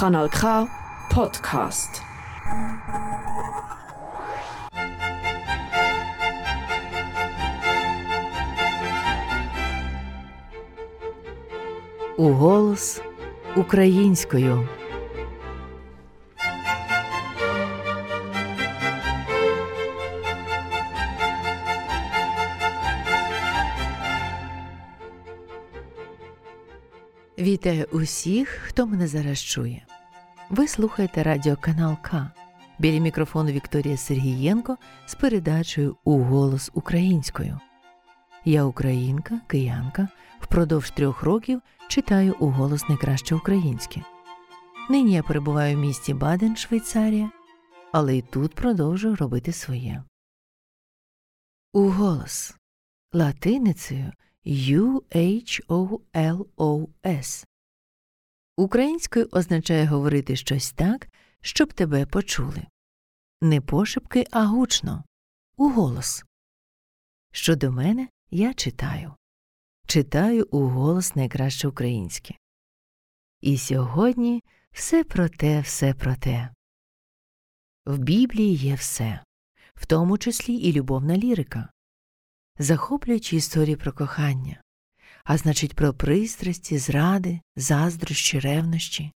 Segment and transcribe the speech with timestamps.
[0.00, 0.68] Kanal K
[1.10, 2.02] Podcast.
[12.16, 13.02] У голос
[13.56, 14.68] українською.
[27.66, 29.86] Вітаю усіх, хто мене зараз чує.
[30.50, 32.30] Ви слухаєте радіоканал К.
[32.78, 37.60] Біля мікрофону Вікторія Сергієнко з передачею У голос українською.
[38.44, 40.08] Я українка, киянка,
[40.40, 44.02] впродовж трьох років читаю у голос найкраще українське.
[44.90, 47.30] Нині я перебуваю в місті Баден, Швейцарія,
[47.92, 50.02] але й тут продовжую робити своє.
[51.72, 52.54] У голос
[53.12, 54.12] латиницею.
[58.56, 61.08] Українською означає говорити щось так,
[61.40, 62.66] щоб тебе почули.
[63.40, 65.04] Не пошепки, а гучно.
[65.56, 66.24] У голос.
[67.32, 69.14] Щодо мене я читаю.
[69.86, 72.34] Читаю у голос найкраще українське.
[73.40, 76.50] І сьогодні все про те, все про те.
[77.86, 79.24] В Біблії є все,
[79.74, 81.68] в тому числі і любовна лірика
[82.58, 84.62] захоплюючі історії про кохання,
[85.26, 89.12] а значить, про пристрасті, зради, заздрощі, ревнощі,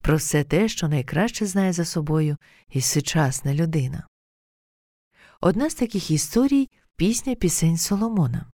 [0.00, 2.36] про все те, що найкраще знає за собою
[2.68, 4.06] і сучасна людина.
[5.40, 8.50] Одна з таких історій пісня пісень Соломона.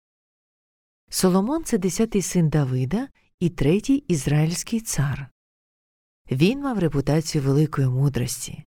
[1.10, 3.08] Соломон це десятий син Давида
[3.40, 5.30] і третій ізраїльський цар.
[6.32, 8.64] Він мав репутацію великої мудрості.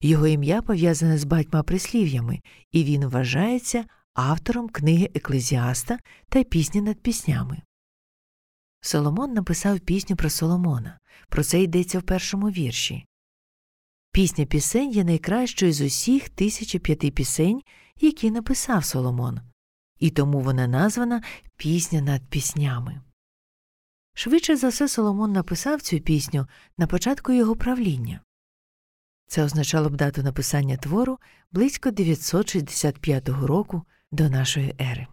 [0.00, 2.40] Його ім'я пов'язане з батьма прислів'ями,
[2.72, 3.84] і він вважається
[4.16, 7.62] автором книги Еклезіаста та пісні над піснями.
[8.80, 10.98] Соломон написав пісню про Соломона.
[11.28, 13.06] Про це йдеться в першому вірші.
[14.12, 17.62] Пісня пісень є найкращою з усіх тисячі п'яти пісень,
[18.00, 19.40] які написав Соломон,
[19.98, 21.22] і тому вона названа
[21.56, 23.00] Пісня над піснями.
[24.14, 26.46] Швидше за все Соломон написав цю пісню
[26.78, 28.20] на початку його правління.
[29.26, 31.18] Це означало б дату написання твору
[31.52, 33.82] близько 965 року
[34.12, 35.06] до нашої ери.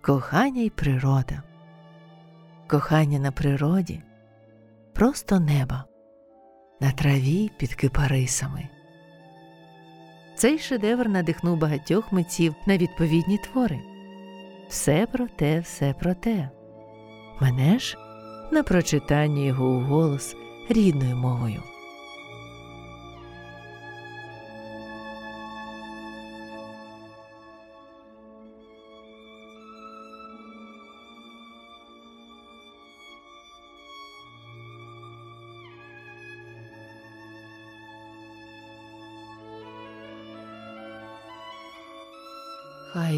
[0.00, 1.42] Кохання й природа.
[2.66, 4.02] Кохання на природі
[4.94, 5.84] просто неба,
[6.80, 8.68] на траві під кипарисами.
[10.34, 13.80] Цей шедевр надихнув багатьох митців на відповідні твори.
[14.68, 16.50] Все про те, все про те.
[17.40, 17.98] Мене ж
[18.52, 20.36] на прочитання його у голос
[20.68, 21.62] рідною мовою.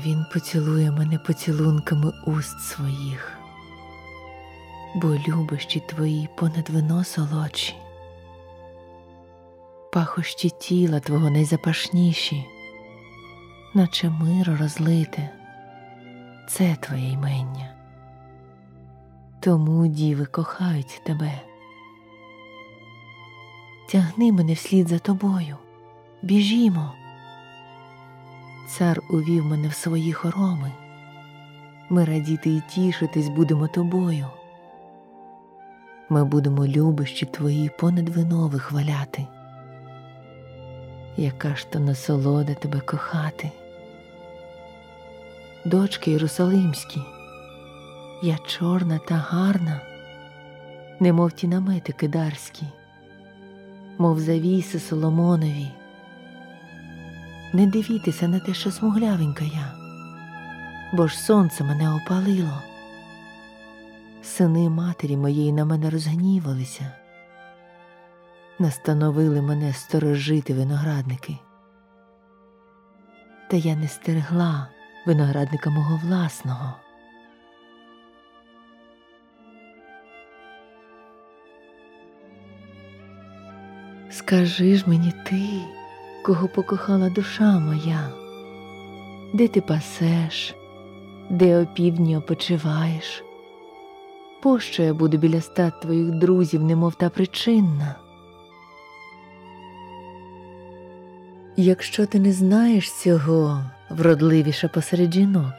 [0.07, 3.39] Він поцілує мене поцілунками уст своїх,
[4.95, 7.75] бо любощі твої понад вино солодші,
[9.93, 12.45] пахощі тіла твого найзапашніші,
[13.75, 15.31] наче миро розлите,
[16.49, 17.75] це твоє ймення.
[19.41, 21.41] Тому діви кохають тебе.
[23.89, 25.57] Тягни мене вслід за тобою,
[26.23, 26.93] біжімо.
[28.71, 30.73] Цар увів мене в свої хороми.
[31.89, 34.27] Ми радіти і тішитись будемо тобою.
[36.09, 39.27] Ми будемо любощі твої понад вино вихваляти.
[41.17, 43.51] Яка ж то насолода тебе кохати?
[45.65, 47.01] Дочки Єрусалимські,
[48.23, 49.81] я чорна та гарна,
[51.01, 52.67] немов ті намети кидарські,
[53.99, 55.71] мов завіси Соломонові
[57.53, 59.75] не дивітеся на те, що смуглявенька я,
[60.93, 62.63] бо ж сонце мене опалило.
[64.23, 66.93] Сини матері моєї на мене розгнівалися,
[68.59, 71.39] настановили мене сторожити виноградники.
[73.49, 74.69] Та я не стерегла
[75.07, 76.75] виноградника мого власного.
[84.11, 85.61] Скажи ж мені ти
[86.31, 88.09] кого покохала душа моя,
[89.33, 90.55] де ти пасеш,
[91.31, 93.25] де опівдні опочиваєш,
[94.43, 97.95] пощо я буду біля стат твоїх друзів, немов та причинна.
[101.57, 105.55] Якщо ти не знаєш цього, вродливіша посеред жінок,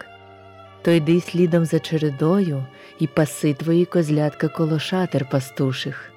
[0.82, 2.66] то йди слідом за чередою
[3.00, 6.12] і паси твої козлятка коло шатер пастуших.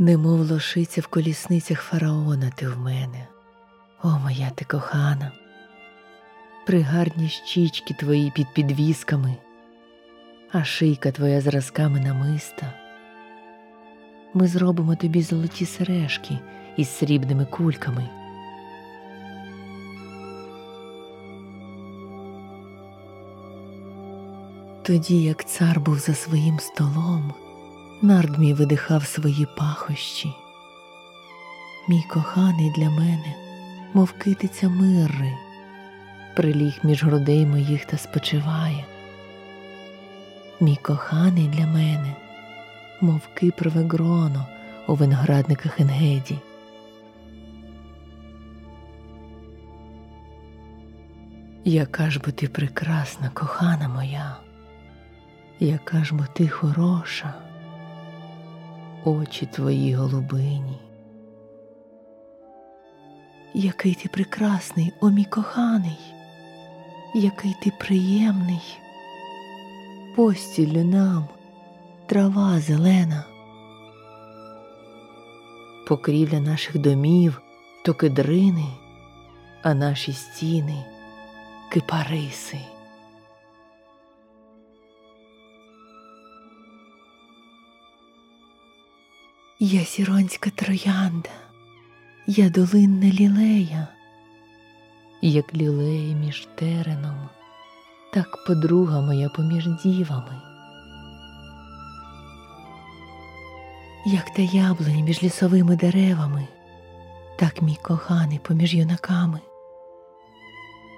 [0.00, 3.26] Немов лошиця в колісницях фараона ти в мене,
[4.02, 5.32] о моя ти кохана,
[6.66, 9.36] пригарні щічки твої під підвісками,
[10.52, 12.72] а шийка твоя зразками намиста.
[14.34, 16.38] Ми зробимо тобі золоті сережки
[16.76, 18.08] із срібними кульками.
[24.82, 27.34] Тоді, як цар був за своїм столом,
[28.02, 30.34] нард мій видихав свої пахощі.
[31.88, 33.34] Мій коханий для мене,
[33.94, 35.32] мов китиця мирри,
[36.36, 38.84] приліг між грудей моїх та спочиває.
[40.60, 42.16] Мій коханий для мене,
[43.00, 44.46] мов кипрове гроно
[44.86, 46.38] у виноградниках Енгеді.
[51.64, 54.36] Яка ж бо ти прекрасна, кохана моя,
[55.60, 57.34] яка ж бо ти хороша,
[59.04, 60.78] очі твої голубині.
[63.54, 65.98] Який ти прекрасний, о мій коханий,
[67.14, 68.78] який ти приємний,
[70.16, 71.28] постілю нам
[72.06, 73.24] трава зелена,
[75.86, 77.42] покрівля наших домів
[77.84, 78.66] то кедрини,
[79.62, 80.84] а наші стіни
[81.70, 82.58] кипариси.
[89.60, 91.30] Я сіронська троянда,
[92.26, 93.88] я долинна лілея,
[95.22, 97.28] як лілея між тереном,
[98.12, 100.42] так подруга моя поміж дівами.
[104.06, 106.48] як та яблуня між лісовими деревами,
[107.38, 109.40] так мій коханий поміж юнаками.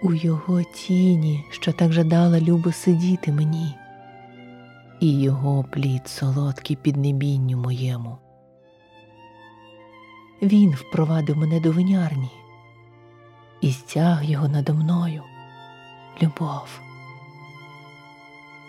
[0.02, 3.74] У його тіні, що так жадала любо сидіти мені,
[5.00, 8.18] і його плід солодкий під небінню моєму.
[10.42, 12.30] Він впровадив мене до винярні,
[13.60, 15.22] і стяг його надо мною
[16.22, 16.80] любов.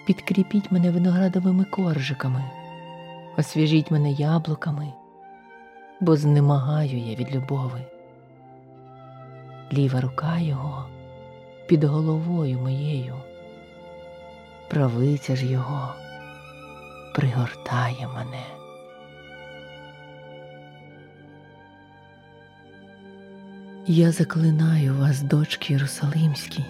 [0.05, 2.43] Підкріпіть мене виноградовими коржиками
[3.37, 4.93] освіжіть мене яблуками,
[5.99, 7.81] бо знемагаю я від любови.
[9.73, 10.85] Ліва рука його
[11.67, 13.15] під головою моєю,
[14.69, 15.93] правиця ж його
[17.15, 18.60] пригортає мене.
[23.87, 26.65] Я заклинаю вас, дочки Єрусалимські,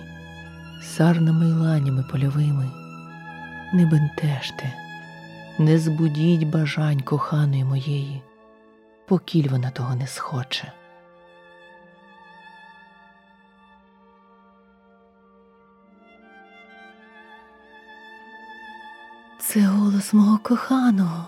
[0.81, 2.71] сарними й ланями польовими,
[3.73, 4.73] не бентежте
[5.61, 8.21] не збудіть бажань коханої моєї,
[9.07, 10.71] покіль вона того не схоче.
[19.39, 21.25] Це голос мого коханого.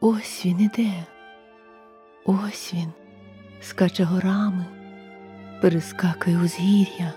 [0.00, 1.04] Ось він іде,
[2.24, 2.92] ось він
[3.60, 4.64] скаче горами,
[5.64, 7.12] перескакує узгір'я.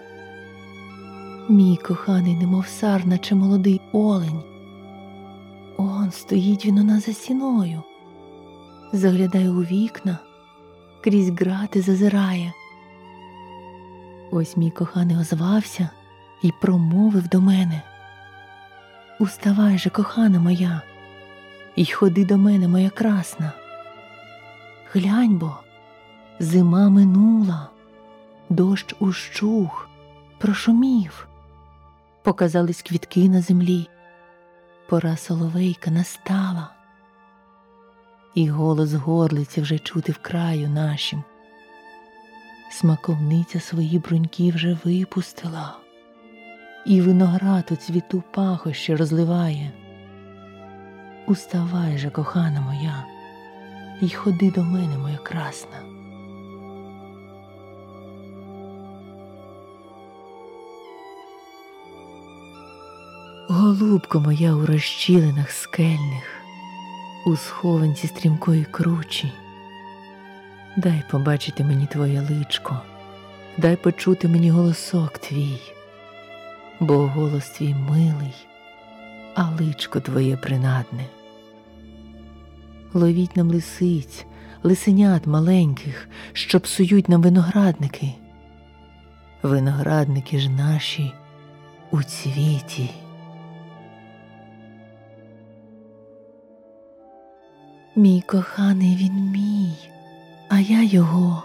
[1.49, 4.43] Мій коханий, немов сарна чи молодий олень.
[5.77, 7.83] Он стоїть він у нас за стіною,
[8.93, 10.17] заглядає у вікна,
[11.03, 12.53] крізь грати зазирає.
[14.31, 15.89] Ось мій коханий озвався
[16.41, 17.81] і промовив до мене.
[19.19, 20.81] Уставай же, кохана моя,
[21.75, 23.51] і ходи до мене, моя красна.
[24.93, 25.55] Глянь бо,
[26.39, 27.69] зима минула,
[28.49, 29.89] дощ ущух,
[30.37, 31.27] прошумів,
[32.23, 33.87] показались квітки на землі
[34.87, 36.69] пора соловейка настала,
[38.35, 41.23] і голос горлиці вже чути в краю нашим.
[42.71, 45.77] Смаковниця свої бруньки вже випустила,
[46.85, 49.71] і виноград у цвіту пахощі розливає.
[51.27, 53.05] Уставай же, кохана моя,
[54.01, 55.96] і ходи до мене, моя красна.
[63.67, 66.41] Голубко моя у розчілинах скельних,
[67.25, 69.31] у схованці стрімкої кручі,
[70.77, 72.81] дай побачити мені твоє личко,
[73.57, 75.59] дай почути мені голосок твій,
[76.79, 78.33] бо голос твій милий,
[79.35, 81.05] а личко твоє принадне.
[82.93, 84.25] Ловіть нам лисиць,
[84.63, 88.13] лисенят маленьких, що псують нам виноградники.
[89.43, 91.11] Виноградники ж наші
[91.91, 92.89] у цвіті.
[97.97, 99.71] Мій коханий він мій,
[100.49, 101.43] а я його,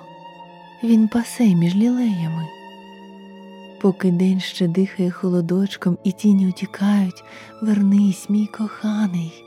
[0.82, 2.46] він пасе між лілеями.
[3.80, 7.24] Поки день ще дихає холодочком і тіні утікають,
[7.62, 9.44] вернись, мій коханий.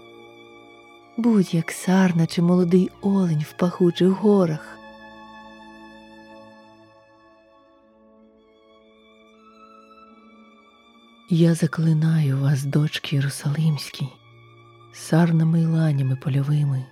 [1.18, 4.78] Будь як сарна чи молодий олень в пахучих горах.
[11.30, 14.08] Я заклинаю вас, дочки Єрусалимські,
[14.94, 16.86] сарнами й ланями польовими.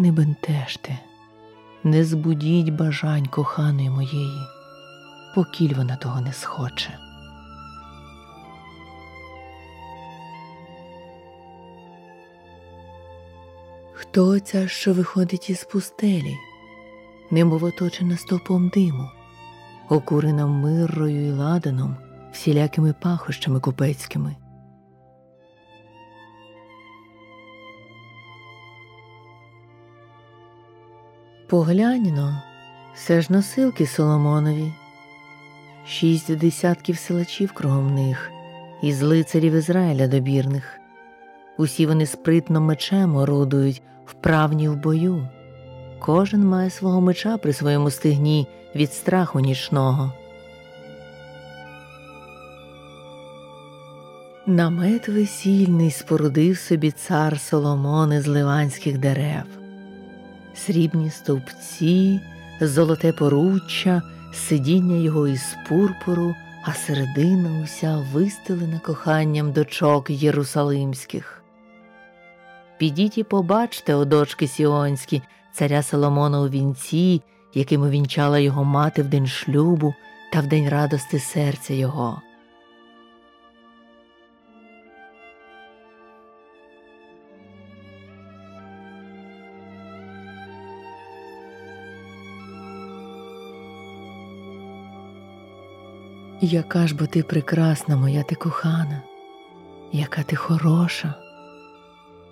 [0.00, 0.98] Не бентежте,
[1.84, 4.40] не збудіть бажань коханої моєї,
[5.34, 6.98] покіль вона того не схоче.
[13.92, 16.36] Хто ця, що виходить із пустелі,
[17.30, 19.08] немов оточена стопом диму,
[19.88, 21.96] окурена миррою і ладаном,
[22.32, 24.36] всілякими пахощами купецькими.
[31.48, 32.42] Погляньно,
[32.94, 34.72] все ж носилки Соломонові,
[35.86, 38.30] шість десятків силачів кругом них,
[38.82, 40.80] із лицарів Ізраїля добірних.
[41.58, 45.28] Усі вони спритно мечем орудують, вправні в бою.
[45.98, 50.12] Кожен має свого меча при своєму стигні від страху нічного.
[54.46, 59.57] Намет весільний спорудив собі цар Соломон із ливанських дерев,
[60.58, 62.20] срібні стовпці,
[62.60, 66.34] золоте поруччя, сидіння його із пурпуру,
[66.64, 71.42] а середина уся вистелена коханням дочок єрусалимських.
[72.78, 75.22] Підіть і побачте, о дочки сіонські,
[75.52, 77.22] царя Соломона у вінці,
[77.54, 79.94] яким вінчала його мати в день шлюбу
[80.32, 82.22] та в день радости серця його.
[96.40, 99.02] Яка ж бо ти прекрасна, моя ти кохана,
[99.92, 101.14] яка ти хороша.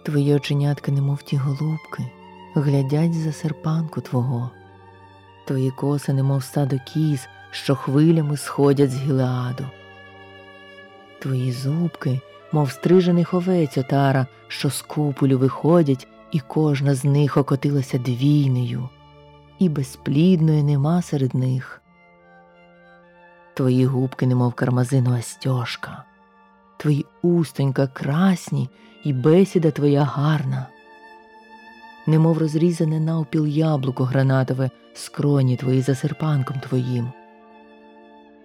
[0.03, 2.03] Твої оченятка, немов ті голубки,
[2.55, 4.51] глядять за серпанку твого,
[5.47, 9.65] твої коси, немов стадо кіз, що хвилями сходять з гілеаду.
[11.19, 12.21] Твої зубки,
[12.53, 18.89] мов стрижених овець отара, що з куполю виходять, і кожна з них окотилася двійнею,
[19.59, 21.83] і безплідної нема серед них.
[23.57, 26.05] Твої губки, немов кармазинова стяжка,
[26.77, 28.69] твої устонька красні
[29.05, 30.67] і бесіда твоя гарна,
[32.07, 37.13] немов розрізане навпіл яблуко гранатове скроні твої за серпанком твоїм.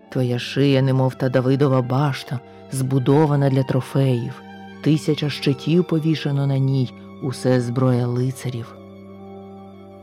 [0.09, 2.39] Твоя шия, немов та Давидова башта,
[2.71, 4.41] збудована для трофеїв,
[4.81, 8.75] тисяча щитів повішано на ній, усе зброя лицарів.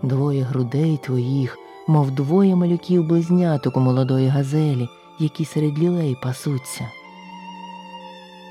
[0.03, 4.89] Двоє грудей твоїх, мов двоє малюків близняток у молодої газелі,
[5.19, 6.89] які серед лілей пасуться.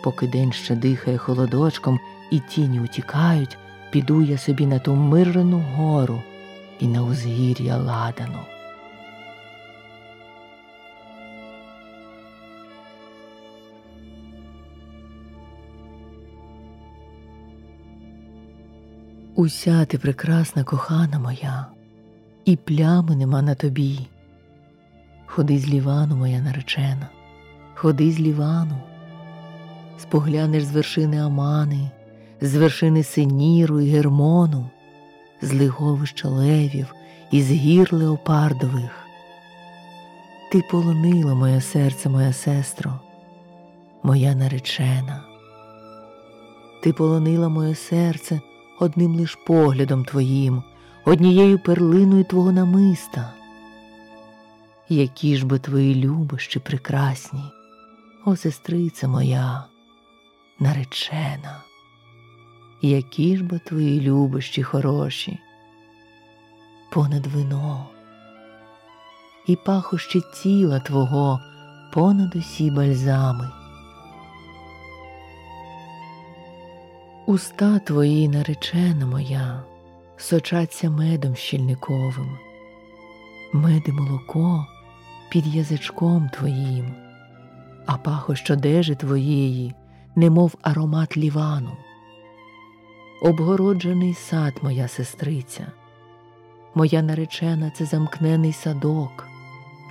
[0.03, 1.99] Поки день ще дихає холодочком
[2.31, 3.57] і тіні утікають,
[3.91, 6.21] піду я собі на ту мирну гору
[6.79, 8.39] і на узгір'я ладану.
[19.35, 21.65] Уся ти прекрасна кохана моя,
[22.45, 24.07] і плями нема на тобі.
[25.29, 27.09] Ходи з Лівану, моя наречена,
[27.75, 28.77] ходи з Лівану,
[29.97, 31.91] споглянеш з вершини Амани,
[32.41, 34.69] з вершини Синіру і Гермону,
[35.41, 36.93] з лиговища левів
[37.31, 39.07] і з гір леопардових.
[40.51, 42.99] Ти полонила моє серце, моя сестро,
[44.03, 45.23] моя наречена.
[46.83, 48.41] Ти полонила моє серце
[48.79, 50.63] одним лиш поглядом твоїм,
[51.05, 53.36] однією перлиною твого намиста.
[54.89, 57.43] Які ж би твої любощі прекрасні,
[58.25, 59.63] о сестриця моя,
[60.59, 61.63] наречена,
[62.81, 65.39] які ж би твої любощі хороші,
[66.91, 67.85] понад вино,
[69.47, 71.39] і пахощі тіла твого
[71.93, 73.49] понад усі бальзами.
[77.25, 79.63] Уста твої, наречена моя,
[80.17, 82.37] сочаться медом щільниковим,
[83.53, 84.67] мед і молоко
[85.29, 86.95] під язичком твоїм,
[87.85, 89.73] а пахощ одежі твоєї,
[90.15, 91.71] немов аромат лівану.
[93.21, 95.67] Обгороджений сад, моя сестриця,
[96.75, 99.27] моя наречена це замкнений садок,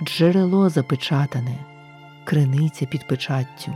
[0.03, 1.65] джерело запечатане,
[2.25, 3.73] криниця під печаттю.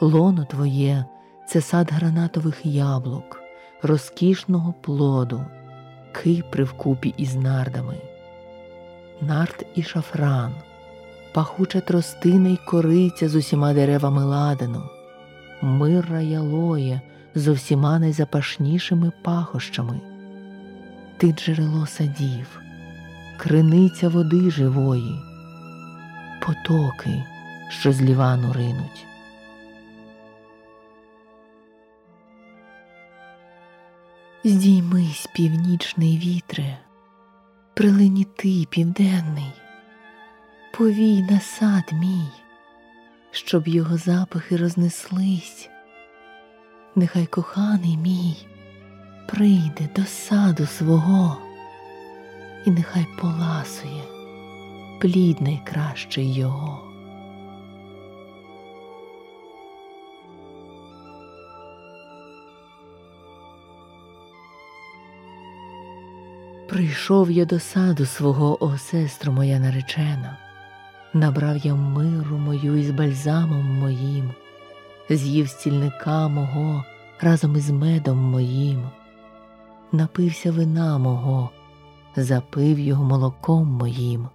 [0.00, 1.04] Лоно твоє
[1.48, 3.42] це сад гранатових яблук,
[3.82, 5.44] розкішного плоду,
[6.12, 7.96] кипри вкупі із нардами,
[9.22, 10.52] нарт і шафран,
[11.32, 14.82] пахуча тростина й кориця з усіма деревами ладану,
[15.62, 17.00] мирра ялоя
[17.34, 20.00] з усіма найзапашнішими пахощами,
[21.16, 22.60] ти джерело садів,
[23.36, 25.20] криниця води живої,
[26.40, 27.24] потоки,
[27.68, 29.06] що з лівану ринуть.
[34.44, 36.78] Здіймись, північний вітре,
[37.74, 39.52] прилині ти, південний,
[40.72, 42.28] повій на сад мій,
[43.30, 45.68] щоб його запахи рознеслись,
[46.96, 48.36] нехай коханий мій
[49.28, 51.38] прийде до саду свого,
[52.66, 54.02] і нехай поласує
[55.00, 56.91] плід найкращий його.
[66.72, 70.38] Прийшов я до саду свого, о сестру моя наречена,
[71.12, 74.30] набрав я миру мою із бальзамом моїм,
[75.10, 76.84] з'їв стільника мого
[77.20, 78.90] разом із медом моїм,
[79.92, 81.50] напився вина мого,
[82.16, 84.28] запив його молоком моїм.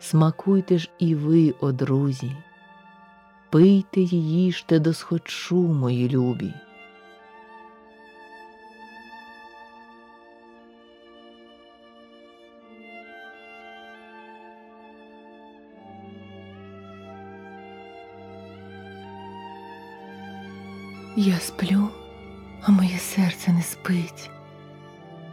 [0.00, 2.36] Смакуйте ж і ви, о друзі,
[3.50, 6.54] пийте їжте досхочу, мої любі.
[21.18, 21.88] Я сплю,
[22.62, 24.30] а моє серце не спить.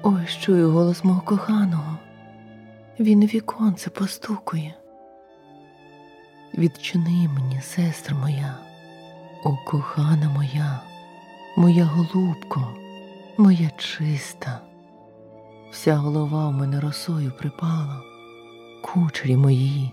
[0.04, 1.98] Ой, чую голос мого коханого.
[3.00, 4.74] Він у віконце постукує.
[6.58, 8.58] Відчини мені, сестра моя,
[9.44, 10.82] о кохана моя,
[11.58, 12.68] моя голубко,
[13.38, 14.62] моя чиста,
[15.72, 18.02] вся голова в мене росою припала,
[18.82, 19.92] кучері мої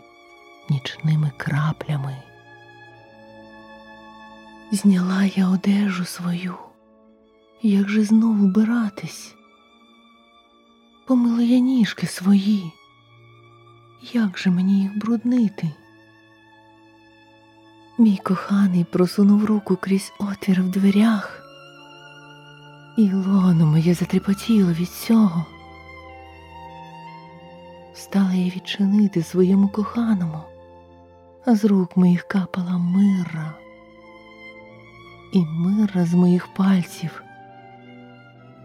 [0.69, 2.30] нічними краплями.
[4.73, 6.55] Зняла я одежу свою,
[7.63, 9.35] як же знову вбиратись?
[11.07, 12.73] Помила я ніжки свої,
[14.13, 15.71] як же мені їх бруднити?
[17.99, 21.43] Мій коханий просунув руку крізь отвір в дверях,
[22.99, 25.47] і лоно моє затрепотіло від цього.
[27.95, 30.41] Стала я відчинити своєму коханому,
[31.47, 33.55] а з рук моїх капала мира
[35.33, 37.23] і мира з моїх пальців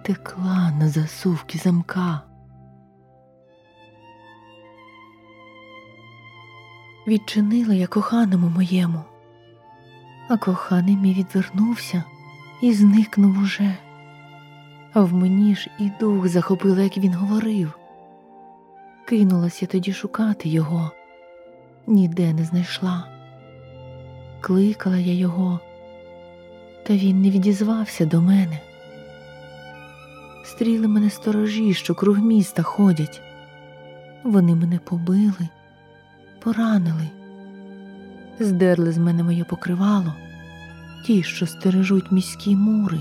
[0.04, 2.22] текла на засувки замка.
[7.08, 9.02] Відчинила я коханому моєму,
[10.28, 12.04] а коханий мій відвернувся
[12.62, 13.76] і зникнув уже,
[14.94, 17.80] а в мені ж і дух захопило, як він говорив.
[19.08, 20.92] Кинулась я тоді шукати його,
[21.88, 23.08] ніде не знайшла.
[24.42, 25.60] Кликала я його
[26.88, 28.60] та він не відізвався до мене.
[30.44, 33.22] Стріли мене сторожі, що круг міста ходять.
[34.24, 35.50] Вони мене побили,
[36.40, 37.10] поранили,
[38.40, 40.14] здерли з мене моє покривало,
[41.06, 43.00] ті, що стережуть міські мури.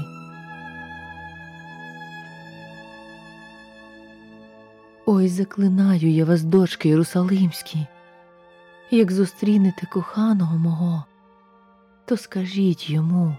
[5.07, 7.87] Ой, заклинаю я вас, дочки Єрусалимські,
[8.91, 11.05] як зустрінете коханого мого,
[12.05, 13.37] то скажіть йому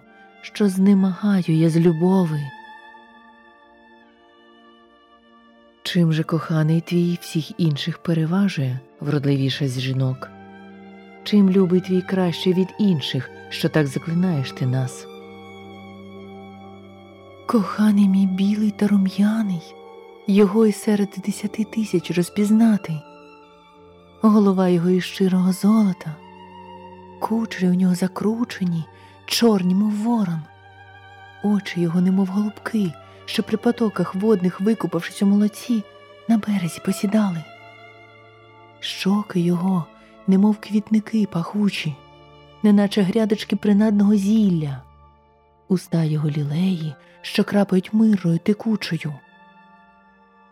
[0.54, 2.42] що знемагаю я з любови.
[5.84, 10.30] Чим же коханий твій всіх інших переважує, вродливіша з жінок?
[11.24, 15.08] Чим любий твій краще від інших, що так заклинаєш ти нас?
[17.48, 19.62] Коханий мій білий та рум'яний,
[20.28, 22.94] його й серед десяти тисяч розпізнати,
[24.22, 26.16] голова його із щирого золота,
[27.22, 28.86] кучері у нього закручені,
[29.26, 30.42] чорні, мов ворон,
[31.44, 32.94] очі його, немов голубки,
[33.26, 35.84] що при потоках водних, викупавшись у молоці,
[36.30, 37.44] на березі посідали.
[38.80, 39.86] Щоки його,
[40.28, 41.96] немов квітники пахучі,
[42.64, 44.82] неначе грядочки принадного зілля,
[45.68, 49.14] уста його лілеї, що крапають мирою текучою.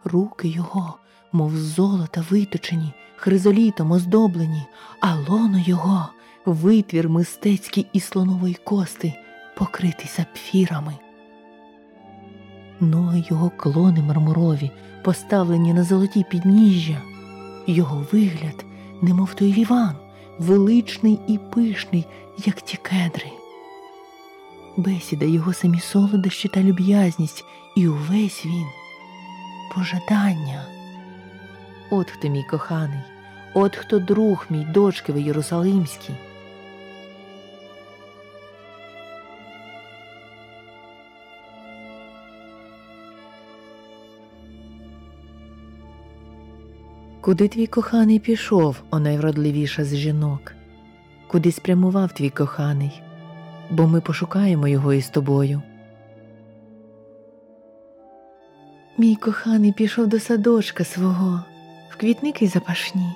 [0.04, 0.98] Руки його,
[1.32, 4.66] мов золота виточені, хризолітом оздоблені,
[5.00, 6.08] а лоно його
[6.46, 9.14] витвір мистецький із слонової кости,
[9.58, 10.94] покритий сапфірами.
[12.80, 14.72] Ноги його клони мармурові,
[15.04, 17.02] поставлені на золоті підніжжя,
[17.68, 18.66] його вигляд,
[19.02, 19.96] немов той ліван,
[20.40, 22.06] величний і пишний,
[22.46, 23.32] як ті кедри.
[24.78, 28.83] бесіда, його самі солодощі та люб'язність, і увесь він
[29.76, 30.66] пожадання.
[31.90, 33.00] От хто мій коханий,
[33.54, 36.14] от хто друг мій дочки ви Єрусалимські.
[47.22, 50.54] Куди твій коханий пішов, о найвродливіша з жінок?
[51.28, 53.02] Куди спрямував твій коханий?
[53.72, 55.62] Бо ми пошукаємо його із тобою.
[58.98, 61.44] Мій коханий пішов до садочка свого,
[61.90, 63.14] в квітники запашні,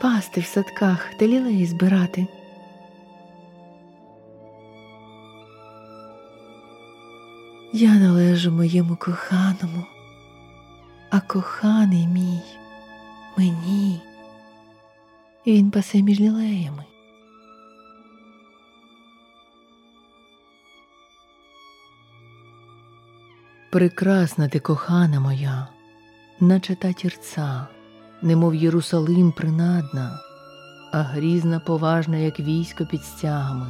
[0.00, 2.26] пасти в садках та лілеї збирати.
[7.72, 9.84] Я належу моєму коханому,
[11.10, 12.40] а коханий мій
[13.38, 14.00] мені.
[15.46, 16.84] Він пасе між лілеями.
[23.70, 25.68] Прекрасна ти кохана моя,
[26.40, 27.66] наче та тірця,
[28.22, 30.18] немов Єрусалим принадна,
[30.92, 33.66] а грізна поважна, як військо під стягами.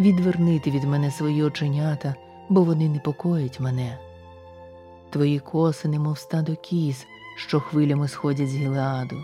[0.00, 2.14] Відвернити від мене свої оченята,
[2.48, 3.98] бо вони непокоять мене.
[5.10, 9.16] Твої коси, немов стадо кіз, що хвилями сходять з Гілеаду.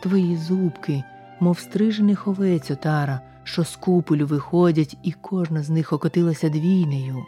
[0.00, 1.02] Твої зубки,
[1.40, 7.24] мов стрижених овець отара, що з купелю виходять, і кожна з них окотилася двійнею,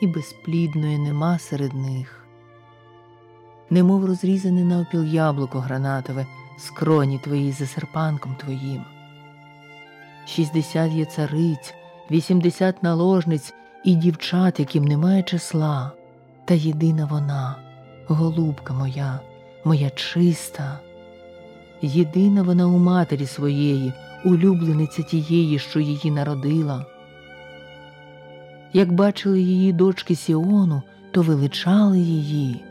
[0.00, 2.26] і безплідної нема серед них.
[3.70, 6.26] Немов розрізане навпіл яблуко гранатове,
[6.58, 8.84] скроні твої за серпанком твоїм.
[10.26, 11.74] Шістдесят є цариць,
[12.10, 15.92] вісімдесят наложниць і дівчат, яким немає числа,
[16.44, 17.56] та єдина вона
[18.08, 19.20] голубка моя,
[19.64, 20.78] моя чиста.
[21.82, 23.92] Єдина вона у матері своєї,
[24.24, 26.86] улюблениця тієї, що її народила.
[28.72, 32.64] Як бачили її дочки Сіону, то величали її,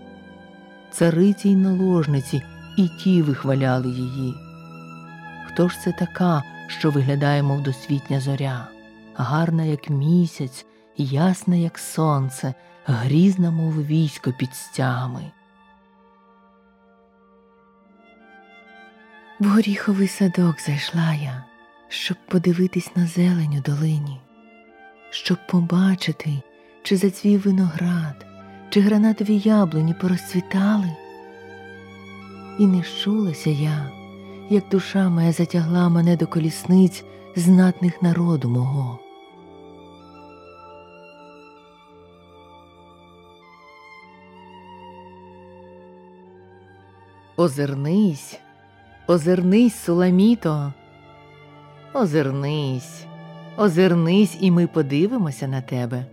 [0.92, 2.44] цариці й наложниці,
[2.78, 4.34] і ті вихваляли її.
[5.48, 8.68] Хто ж це така, що виглядає, мов досвітня зоря,
[9.16, 10.66] гарна, як місяць,
[10.98, 12.54] ясна, як сонце,
[12.86, 15.32] грізна, мов військо під стягами.
[19.40, 21.44] В горіховий садок зайшла я,
[21.88, 24.22] щоб подивитись на зелень у долині,
[25.10, 26.42] щоб побачити,
[26.84, 28.26] чи зацвів виноград,
[28.70, 30.92] чи гранатові яблуні порозцвітали.
[32.60, 33.92] І не щулася я,
[34.50, 37.04] як душа моя затягла мене до колісниць
[37.36, 39.00] знатних народу мого.
[47.40, 48.40] Озирнись,
[49.08, 50.74] озирнись, Суламіто,
[51.94, 53.06] озирнись,
[53.58, 56.06] озирнись, і ми подивимося на тебе.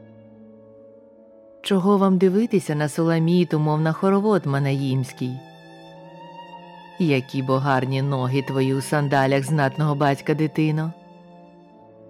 [1.63, 5.31] Чого вам дивитися на Суламіту, мов на хоровод Манаїмський?
[6.99, 10.93] Які бо гарні ноги твої у сандалях знатного батька дитино,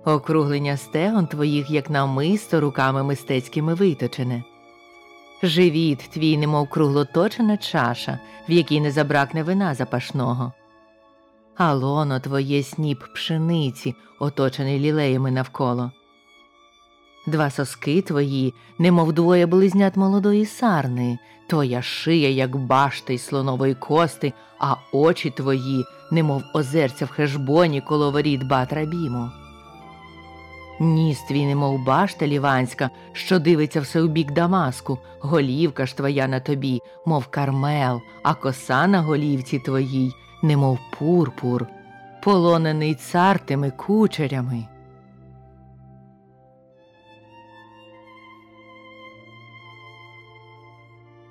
[0.05, 4.43] округлення стегон твоїх, як намисто, руками мистецькими виточене.
[5.43, 8.19] Живіт твій, немов круглоточена чаша,
[8.49, 10.53] в якій не забракне вина запашного.
[11.57, 15.91] А лоно твоє сніп пшениці, оточений лілеями навколо.
[17.27, 24.33] Два соски твої, немов двоє близнят молодої сарни, твоя шия, як башта й слонової кости,
[24.59, 29.31] а очі твої, немов озерця в хешбоні коло воріт Батрабіму.
[30.81, 36.41] Ніс твій, немов башта ліванська, що дивиться все у бік Дамаску, голівка ж твоя на
[36.41, 40.13] тобі, мов кармел, а коса на голівці твоїй,
[40.45, 41.67] немов пурпур,
[42.23, 44.69] полонений цар тими кучерями.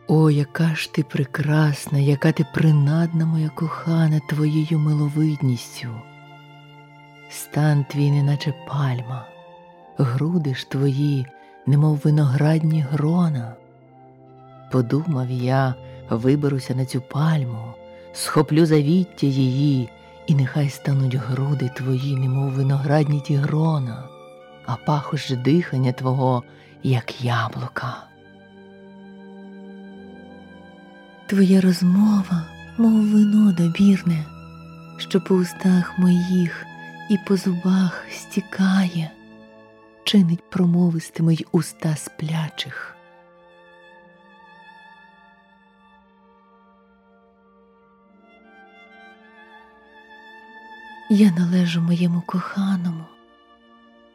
[0.08, 5.90] О, яка ж ти прекрасна, яка ти принадна, моя кохана, твоєю миловидністю.
[7.30, 9.28] Стан твій, неначе пальма,
[9.98, 11.26] груди ж твої,
[11.66, 13.56] немов виноградні грона.
[14.72, 15.76] Подумав я,
[16.10, 17.74] виберуся на цю пальму,
[18.14, 19.90] схоплю завіття її,
[20.28, 24.04] і нехай стануть груди твої, немов виноградні ті грона,
[24.66, 26.44] а пахощ дихання твого,
[26.84, 27.96] як яблука.
[31.28, 32.46] Твоя розмова,
[32.78, 34.26] мов вино добірне,
[34.98, 36.66] що по устах моїх
[37.10, 39.12] і по зубах стікає,
[40.04, 42.93] чинить промовистими й уста сплячих.
[51.10, 53.04] Я належу моєму коханому,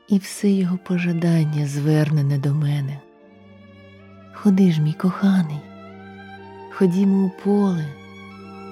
[0.08, 3.00] і все його пожадання звернене до мене.
[4.34, 5.60] Ходи ж, мій коханий,
[6.70, 7.84] ходімо у поле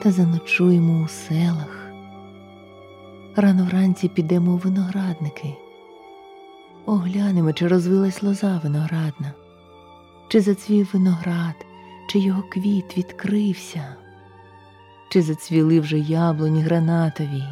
[0.03, 1.91] та заночуємо у селах.
[3.37, 5.55] Рано вранці підемо у виноградники,
[6.87, 9.33] оглянемо, чи розвилась лоза виноградна,
[10.29, 11.67] чи зацвів виноград,
[12.09, 13.97] чи його квіт відкрився,
[15.09, 17.45] чи зацвіли вже яблуні гранатові.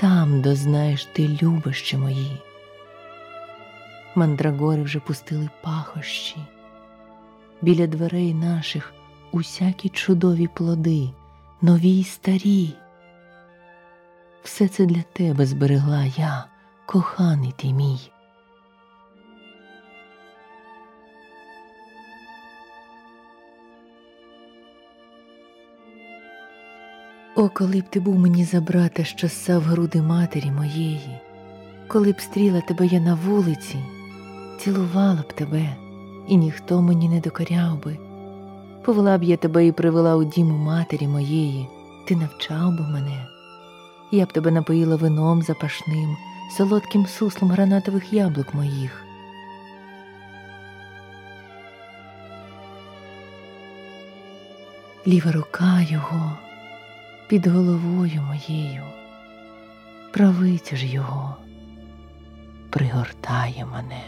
[0.00, 2.42] Там дознаєш ти любощі мої.
[4.14, 6.36] Мандрагори вже пустили пахощі,
[7.62, 8.94] біля дверей наших
[9.32, 11.10] усякі чудові плоди,
[11.62, 12.74] нові й старі.
[14.42, 16.44] Все це для тебе зберегла я,
[16.86, 18.10] коханий ти мій.
[27.40, 31.20] О, коли б ти був мені за брата, що ссав груди матері моєї,
[31.88, 33.76] коли б стріла тебе я на вулиці,
[34.58, 35.76] цілувала б тебе,
[36.28, 37.98] і ніхто мені не докоряв би.
[38.84, 41.68] Повела б я тебе і привела у дім у матері моєї,
[42.06, 43.26] ти навчав би мене.
[44.10, 46.16] Я б тебе напоїла вином запашним,
[46.56, 49.04] солодким суслом гранатових яблук моїх.
[55.06, 56.38] Ліва рука його
[57.30, 58.82] під головою моєю,
[60.12, 61.36] правиця ж його.
[62.70, 64.02] Пригортає мене.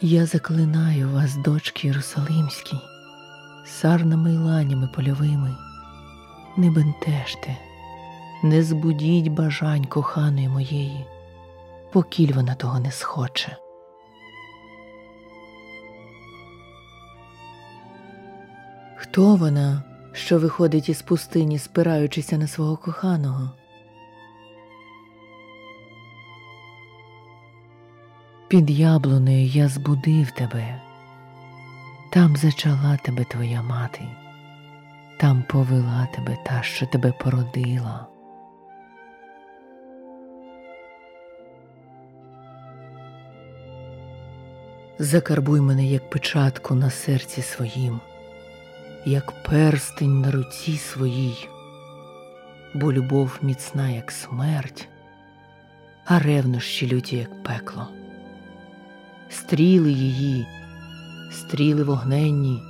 [0.00, 2.76] Я заклинаю вас, дочки Єрусалимські,
[3.66, 5.56] сарнами й ланями польовими,
[6.56, 7.56] не бентежте,
[8.42, 11.06] не збудіть бажань коханої моєї,
[11.92, 13.56] покіль вона того не схоче.
[18.96, 23.50] Хто вона, що виходить із пустині, спираючися на свого коханого?
[28.48, 30.82] Під яблунею я збудив тебе,
[32.12, 34.08] там зачала тебе твоя мати,
[35.20, 38.15] там повела тебе та, що тебе породила.
[44.98, 48.00] Закарбуй мене, як печатку на серці своїм,
[49.04, 51.48] як перстень на руці своїй,
[52.74, 54.88] бо любов міцна, як смерть,
[56.04, 57.88] а ревнощі люті, як пекло
[59.28, 60.46] стріли її,
[61.32, 62.62] стріли вогненні,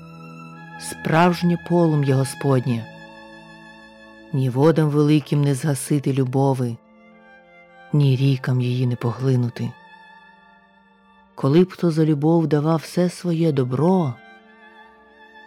[0.81, 2.87] справжнє полум'я Господнє,
[4.33, 6.77] ні водам великим не згасити любови,
[7.93, 9.71] ні рікам її не поглинути.
[11.37, 14.14] Коли б хто за любов давав все своє добро,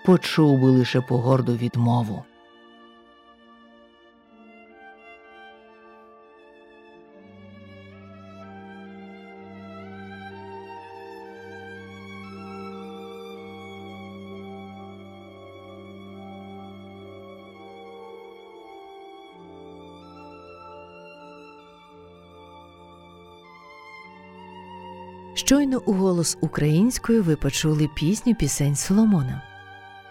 [0.06, 2.24] почув би лише погорду відмову.
[25.50, 29.42] Щойно у голос українською ви почули пісню пісень Соломона.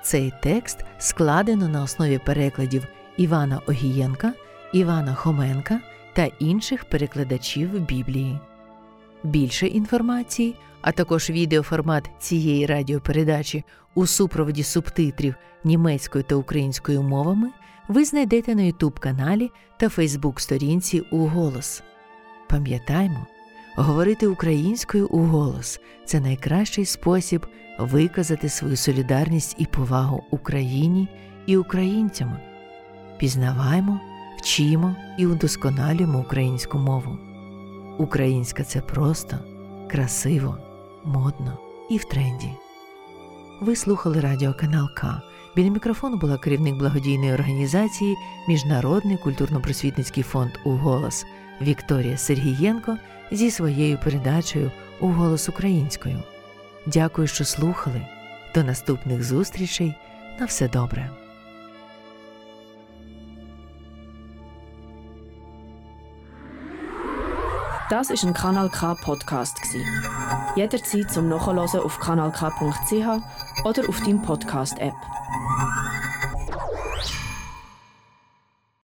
[0.03, 4.33] Цей текст складено на основі перекладів Івана Огієнка,
[4.73, 5.81] Івана Хоменка
[6.13, 8.39] та інших перекладачів Біблії.
[9.23, 17.51] Більше інформації, а також відеоформат цієї радіопередачі у супроводі субтитрів німецькою та українською мовами
[17.89, 21.83] ви знайдете на YouTube каналі та Фейсбук сторінці у голос.
[22.49, 23.27] Пам'ятаймо.
[23.81, 27.47] Говорити українською у голос це найкращий спосіб
[27.79, 31.09] виказати свою солідарність і повагу Україні
[31.47, 32.37] і українцям.
[33.19, 34.01] Пізнаваймо,
[34.39, 37.19] вчимо і удосконалюємо українську мову.
[37.99, 39.37] Українська це просто,
[39.91, 40.59] красиво,
[41.05, 41.59] модно
[41.91, 42.51] і в тренді.
[43.61, 45.23] Ви слухали радіоканал К.
[45.57, 48.17] Біля мікрофону була керівник благодійної організації
[48.49, 51.25] Міжнародний культурно-просвітницький фонд «Уголос»
[51.61, 52.99] Вікторія Сергієнко
[53.31, 56.23] зі своєю передачею у голос українською.
[56.87, 58.07] Дякую, що слухали.
[58.55, 59.95] До наступних зустрічей.
[60.41, 61.11] На все добре.
[67.91, 69.57] Das ist ein Kanal K Podcast
[70.57, 73.09] Jederzeit zum Nachhören auf kanalk.ch
[73.65, 74.95] oder auf deinem Podcast App.